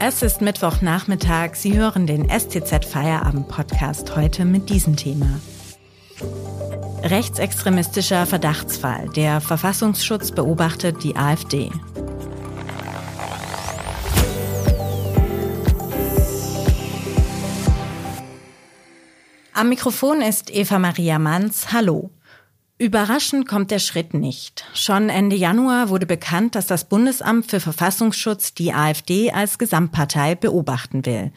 [0.00, 1.56] Es ist Mittwochnachmittag.
[1.56, 5.40] Sie hören den STZ Feierabend Podcast heute mit diesem Thema.
[7.02, 9.08] Rechtsextremistischer Verdachtsfall.
[9.16, 11.72] Der Verfassungsschutz beobachtet die AfD.
[19.52, 21.72] Am Mikrofon ist Eva Maria Manns.
[21.72, 22.10] Hallo.
[22.80, 24.64] Überraschend kommt der Schritt nicht.
[24.72, 31.04] Schon Ende Januar wurde bekannt, dass das Bundesamt für Verfassungsschutz die AfD als Gesamtpartei beobachten
[31.04, 31.32] will.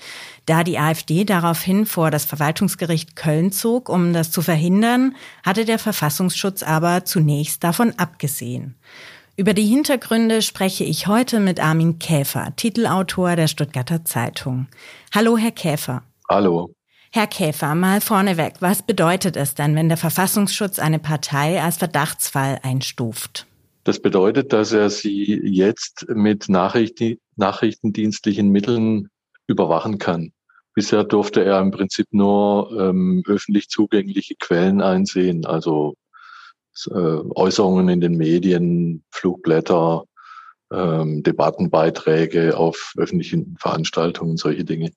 [0.46, 5.80] Da die AfD daraufhin vor das Verwaltungsgericht Köln zog, um das zu verhindern, hatte der
[5.80, 8.76] Verfassungsschutz aber zunächst davon abgesehen.
[9.36, 14.68] Über die Hintergründe spreche ich heute mit Armin Käfer, Titelautor der Stuttgarter Zeitung.
[15.12, 16.04] Hallo, Herr Käfer.
[16.30, 16.72] Hallo.
[17.14, 22.60] Herr Käfer, mal vorneweg, was bedeutet es denn, wenn der Verfassungsschutz eine Partei als Verdachtsfall
[22.64, 23.48] einstuft?
[23.84, 29.10] Das bedeutet, dass er sie jetzt mit Nachrichten, nachrichtendienstlichen Mitteln
[29.46, 30.32] überwachen kann.
[30.74, 35.96] Bisher durfte er im Prinzip nur ähm, öffentlich zugängliche Quellen einsehen, also
[36.90, 40.06] äh, Äußerungen in den Medien, Flugblätter,
[40.72, 44.92] ähm, Debattenbeiträge auf öffentlichen Veranstaltungen, solche Dinge.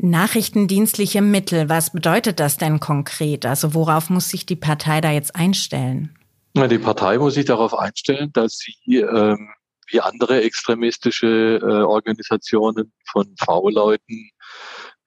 [0.00, 3.44] Nachrichtendienstliche Mittel, was bedeutet das denn konkret?
[3.44, 6.16] Also worauf muss sich die Partei da jetzt einstellen?
[6.54, 9.50] Die Partei muss sich darauf einstellen, dass sie ähm,
[9.90, 14.30] wie andere extremistische äh, Organisationen von V-Leuten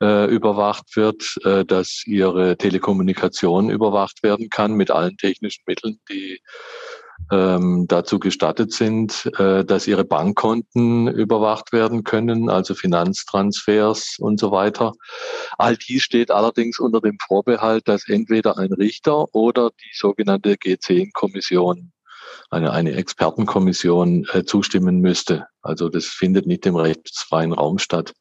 [0.02, 6.42] äh, überwacht wird, äh, dass ihre Telekommunikation überwacht werden kann mit allen technischen Mitteln, die
[7.31, 14.52] ähm, dazu gestattet sind, äh, dass ihre Bankkonten überwacht werden können, also Finanztransfers und so
[14.52, 14.94] weiter.
[15.58, 21.91] All dies steht allerdings unter dem Vorbehalt, dass entweder ein Richter oder die sogenannte G10-Kommission,
[22.50, 25.47] eine, eine Expertenkommission, äh, zustimmen müsste.
[25.61, 28.13] Also das findet nicht im rechtsfreien Raum statt.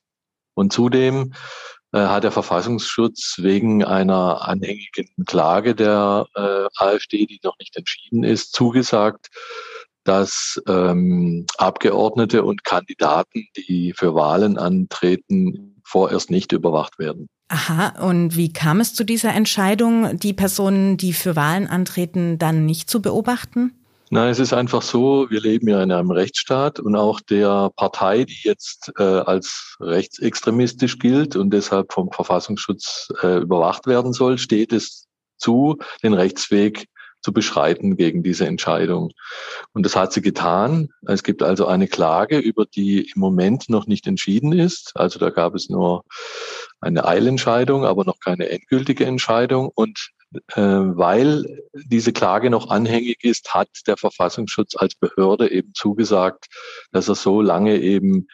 [0.55, 1.33] Und zudem
[1.99, 8.53] hat der Verfassungsschutz wegen einer anhängigen Klage der äh, AfD, die noch nicht entschieden ist,
[8.53, 9.29] zugesagt,
[10.05, 17.29] dass ähm, Abgeordnete und Kandidaten, die für Wahlen antreten, vorerst nicht überwacht werden.
[17.49, 22.65] Aha, und wie kam es zu dieser Entscheidung, die Personen, die für Wahlen antreten, dann
[22.65, 23.80] nicht zu beobachten?
[24.13, 28.25] Na, es ist einfach so, wir leben ja in einem Rechtsstaat und auch der Partei,
[28.25, 34.73] die jetzt äh, als rechtsextremistisch gilt und deshalb vom Verfassungsschutz äh, überwacht werden soll, steht
[34.73, 35.07] es
[35.39, 36.89] zu, den Rechtsweg
[37.23, 39.13] zu beschreiten gegen diese Entscheidung.
[39.75, 40.89] Und das hat sie getan.
[41.07, 44.91] Es gibt also eine Klage, über die im Moment noch nicht entschieden ist.
[44.97, 46.03] Also da gab es nur
[46.81, 49.71] eine Eilentscheidung, aber noch keine endgültige Entscheidung.
[49.73, 50.11] Und
[50.55, 56.47] weil diese Klage noch anhängig ist, hat der Verfassungsschutz als Behörde eben zugesagt,
[56.93, 58.29] dass er so lange eben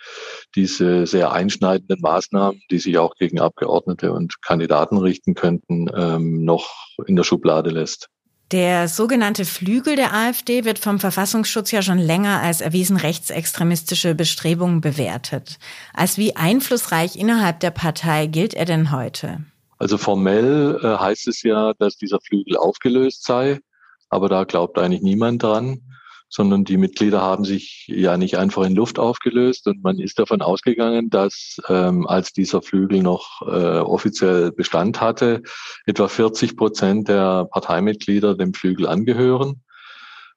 [0.55, 6.69] diese sehr einschneidenden Maßnahmen, die sich auch gegen Abgeordnete und Kandidaten richten könnten, ähm, noch
[7.07, 8.09] in der Schublade lässt.
[8.53, 14.81] Der sogenannte Flügel der AfD wird vom Verfassungsschutz ja schon länger als erwiesen rechtsextremistische Bestrebungen
[14.81, 15.59] bewertet.
[15.93, 19.41] Als wie einflussreich innerhalb der Partei gilt er denn heute?
[19.79, 23.61] Also formell äh, heißt es ja, dass dieser Flügel aufgelöst sei,
[24.09, 25.83] aber da glaubt eigentlich niemand dran,
[26.29, 30.43] sondern die Mitglieder haben sich ja nicht einfach in Luft aufgelöst und man ist davon
[30.43, 35.43] ausgegangen, dass ähm, als dieser Flügel noch äh, offiziell Bestand hatte,
[35.87, 39.63] etwa 40 Prozent der Parteimitglieder dem Flügel angehören,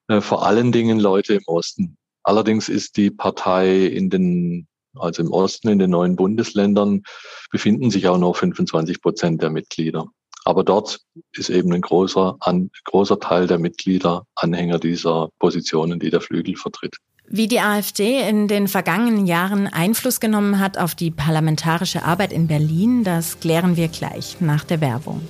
[0.08, 1.98] äh, vor allen Dingen Leute im Osten.
[2.24, 7.04] Allerdings ist die Partei in den also im Osten, in den neuen Bundesländern,
[7.52, 10.08] befinden sich auch noch 25 Prozent der Mitglieder.
[10.46, 11.00] Aber dort
[11.34, 16.56] ist eben ein großer, ein großer Teil der Mitglieder Anhänger dieser Positionen, die der Flügel
[16.56, 16.96] vertritt.
[17.28, 22.48] Wie die AfD in den vergangenen Jahren Einfluss genommen hat auf die parlamentarische Arbeit in
[22.48, 25.22] Berlin, das klären wir gleich nach der Werbung.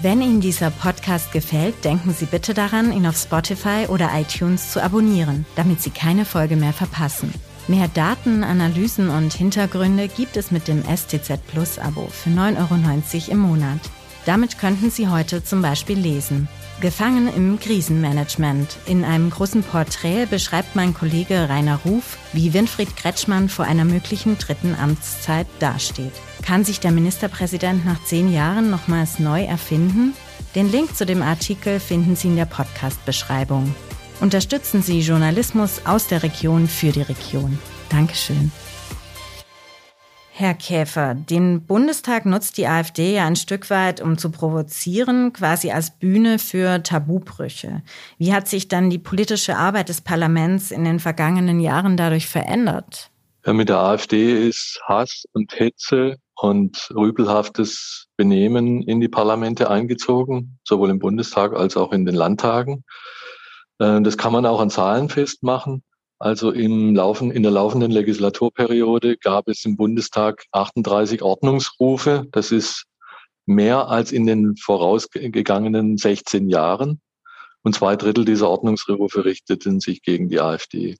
[0.00, 4.82] Wenn Ihnen dieser Podcast gefällt, denken Sie bitte daran, ihn auf Spotify oder iTunes zu
[4.82, 7.32] abonnieren, damit Sie keine Folge mehr verpassen.
[7.66, 13.32] Mehr Daten, Analysen und Hintergründe gibt es mit dem STZ Plus Abo für 9,90 Euro
[13.32, 13.80] im Monat.
[14.26, 16.46] Damit könnten Sie heute zum Beispiel lesen.
[16.80, 18.76] Gefangen im Krisenmanagement.
[18.84, 24.36] In einem großen Porträt beschreibt mein Kollege Rainer Ruf, wie Winfried Kretschmann vor einer möglichen
[24.36, 26.12] dritten Amtszeit dasteht.
[26.42, 30.14] Kann sich der Ministerpräsident nach zehn Jahren nochmals neu erfinden?
[30.54, 33.74] Den Link zu dem Artikel finden Sie in der Podcast-Beschreibung.
[34.20, 37.58] Unterstützen Sie Journalismus aus der Region für die Region.
[37.88, 38.52] Dankeschön.
[40.36, 45.70] Herr Käfer, den Bundestag nutzt die AfD ja ein Stück weit, um zu provozieren, quasi
[45.70, 47.82] als Bühne für Tabubrüche.
[48.18, 53.10] Wie hat sich dann die politische Arbeit des Parlaments in den vergangenen Jahren dadurch verändert?
[53.46, 60.90] mit der AfD ist Hass und Hetze und rübelhaftes Benehmen in die Parlamente eingezogen, sowohl
[60.90, 62.84] im Bundestag als auch in den Landtagen.
[63.78, 65.82] Äh, das kann man auch an Zahlen festmachen.
[66.18, 72.26] Also im Laufen, in der laufenden Legislaturperiode gab es im Bundestag 38 Ordnungsrufe.
[72.30, 72.84] Das ist
[73.46, 77.00] mehr als in den vorausgegangenen 16 Jahren.
[77.62, 80.96] Und zwei Drittel dieser Ordnungsrufe richteten sich gegen die AfD.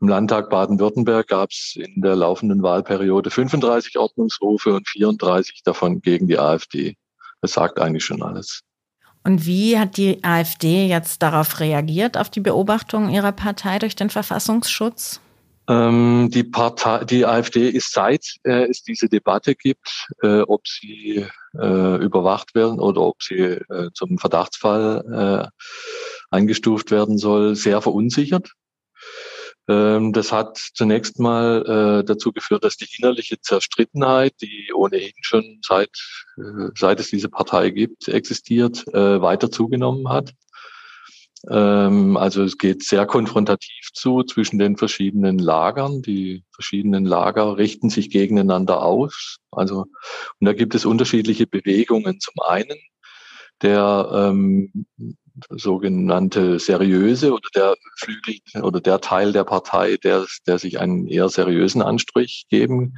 [0.00, 6.26] Im Landtag Baden-Württemberg gab es in der laufenden Wahlperiode 35 Ordnungsrufe und 34 davon gegen
[6.26, 6.96] die AfD.
[7.42, 8.62] Das sagt eigentlich schon alles.
[9.22, 14.10] Und wie hat die AfD jetzt darauf reagiert, auf die Beobachtung ihrer Partei durch den
[14.10, 15.20] Verfassungsschutz?
[15.68, 21.26] Ähm, die Partei, die AfD ist seit äh, es diese Debatte gibt, äh, ob sie
[21.54, 28.52] äh, überwacht werden oder ob sie äh, zum Verdachtsfall äh, eingestuft werden soll, sehr verunsichert.
[29.70, 35.60] Ähm, das hat zunächst mal äh, dazu geführt, dass die innerliche Zerstrittenheit, die ohnehin schon
[35.64, 35.90] seit,
[36.38, 40.32] äh, seit es diese Partei gibt, existiert, äh, weiter zugenommen hat.
[41.48, 46.02] Ähm, also es geht sehr konfrontativ zu zwischen den verschiedenen Lagern.
[46.02, 49.36] Die verschiedenen Lager richten sich gegeneinander aus.
[49.52, 49.82] Also
[50.40, 52.18] und da gibt es unterschiedliche Bewegungen.
[52.18, 52.78] Zum einen
[53.62, 54.86] der ähm,
[55.48, 61.28] sogenannte seriöse oder der Flügel oder der Teil der Partei, der, der sich einen eher
[61.28, 62.94] seriösen Anstrich geben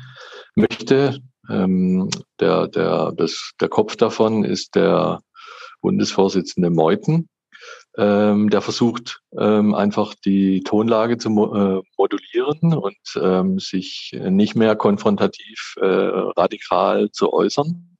[0.55, 1.21] möchte.
[1.49, 2.11] Ähm,
[2.41, 5.21] der, der, das, der Kopf davon ist der
[5.81, 7.29] Bundesvorsitzende Meuthen.
[7.99, 14.55] Ähm, der versucht ähm, einfach die Tonlage zu mo äh, modulieren und ähm, sich nicht
[14.55, 17.92] mehr konfrontativ äh, radikal zu äußern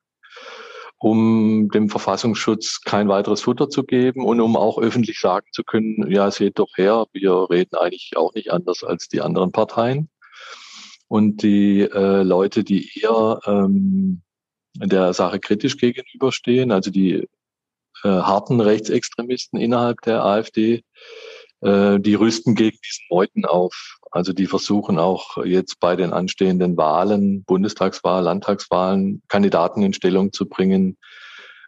[1.03, 6.09] um dem Verfassungsschutz kein weiteres Futter zu geben und um auch öffentlich sagen zu können,
[6.09, 10.09] ja, seht doch her, wir reden eigentlich auch nicht anders als die anderen Parteien.
[11.09, 14.23] Und die äh, Leute, die eher ähm,
[14.77, 17.15] der Sache kritisch gegenüberstehen, also die
[18.05, 20.85] äh, harten Rechtsextremisten innerhalb der AfD,
[21.63, 23.99] äh, die rüsten gegen diesen Meuten auf.
[24.11, 30.49] Also die versuchen auch jetzt bei den anstehenden Wahlen, Bundestagswahl, Landtagswahlen, Kandidaten in Stellung zu
[30.49, 30.99] bringen,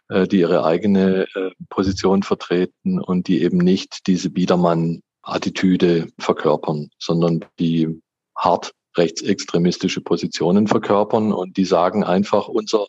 [0.09, 7.45] äh, die ihre eigene äh, Position vertreten und die eben nicht diese Biedermann-Attitüde verkörpern, sondern
[7.59, 8.01] die
[8.37, 12.87] hart rechtsextremistische Positionen verkörpern und die sagen einfach, unser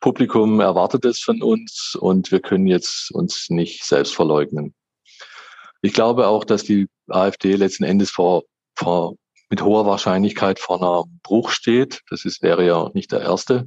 [0.00, 4.74] Publikum erwartet es von uns und wir können jetzt uns nicht selbst verleugnen.
[5.84, 8.44] Ich glaube auch, dass die AfD letzten Endes vor
[8.74, 9.16] vor,
[9.50, 12.00] mit hoher Wahrscheinlichkeit vor einer Bruch steht.
[12.08, 13.66] Das ist, wäre ja nicht der erste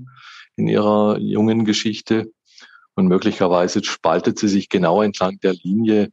[0.56, 2.32] in ihrer jungen Geschichte.
[2.96, 6.10] Und möglicherweise spaltet sie sich genau entlang der Linie.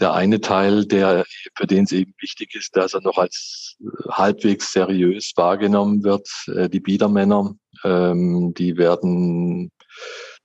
[0.00, 3.76] Der eine Teil, der, für den es eben wichtig ist, dass er noch als
[4.08, 7.54] halbwegs seriös wahrgenommen wird, äh, die Biedermänner,
[7.84, 9.70] ähm, die werden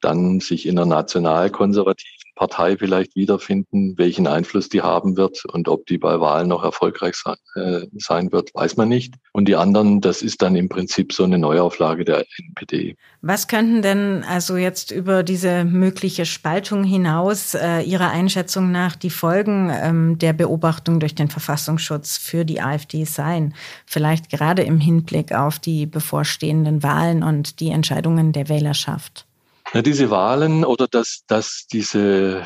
[0.01, 3.97] dann sich in der nationalkonservativen Partei vielleicht wiederfinden.
[3.97, 7.15] Welchen Einfluss die haben wird und ob die bei Wahlen noch erfolgreich
[7.55, 9.15] äh, sein wird, weiß man nicht.
[9.33, 12.95] Und die anderen, das ist dann im Prinzip so eine Neuauflage der NPD.
[13.21, 19.09] Was könnten denn also jetzt über diese mögliche Spaltung hinaus äh, Ihrer Einschätzung nach die
[19.09, 23.53] Folgen ähm, der Beobachtung durch den Verfassungsschutz für die AfD sein?
[23.85, 29.26] Vielleicht gerade im Hinblick auf die bevorstehenden Wahlen und die Entscheidungen der Wählerschaft.
[29.73, 32.45] Ja, diese Wahlen oder dass, dass diese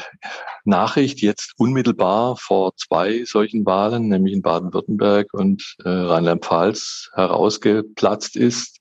[0.66, 8.80] Nachricht jetzt unmittelbar vor zwei solchen Wahlen, nämlich in Baden-Württemberg und äh, Rheinland-Pfalz, herausgeplatzt ist.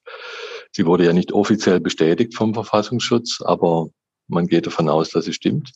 [0.72, 3.88] Sie wurde ja nicht offiziell bestätigt vom Verfassungsschutz, aber
[4.26, 5.72] man geht davon aus, dass sie stimmt.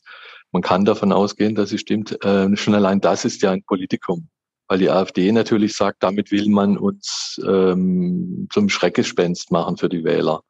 [0.50, 2.25] Man kann davon ausgehen, dass sie stimmt.
[2.25, 4.28] Äh, schon allein das ist ja ein Politikum,
[4.68, 10.04] weil die AfD natürlich sagt, damit will man uns ähm, zum Schreckgespenst machen für die
[10.04, 10.42] Wähler.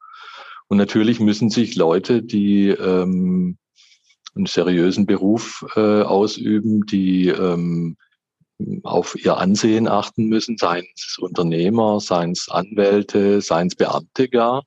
[0.67, 3.57] Und natürlich müssen sich Leute, die ähm,
[4.35, 7.97] einen seriösen Beruf äh, ausüben, die ähm,
[8.83, 14.63] auf ihr Ansehen achten müssen, seien es Unternehmer, seien es Anwälte, seien es Beamte gar,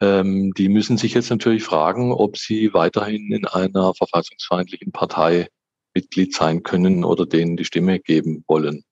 [0.00, 5.48] ähm, die müssen sich jetzt natürlich fragen, ob sie weiterhin in einer verfassungsfeindlichen Partei
[5.94, 8.84] Mitglied sein können oder denen die Stimme geben wollen.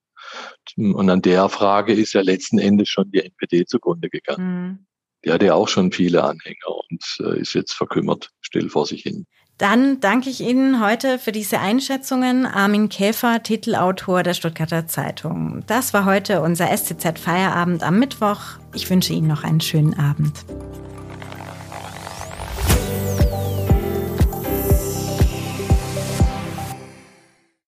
[0.76, 4.86] Und an der Frage ist ja letzten Endes schon die NPD zugrunde gegangen.
[5.24, 9.02] Die hatte ja auch schon viele Anhänger und äh, ist jetzt verkümmert, still vor sich
[9.02, 9.26] hin.
[9.58, 12.46] Dann danke ich Ihnen heute für diese Einschätzungen.
[12.46, 15.64] Armin Käfer, Titelautor der Stuttgarter Zeitung.
[15.66, 18.40] Das war heute unser STZ Feierabend am Mittwoch.
[18.72, 20.44] Ich wünsche Ihnen noch einen schönen Abend.